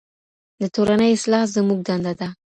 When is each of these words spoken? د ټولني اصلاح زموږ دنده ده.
د 0.61 0.63
ټولني 0.75 1.07
اصلاح 1.15 1.43
زموږ 1.55 1.79
دنده 1.87 2.13
ده. 2.19 2.27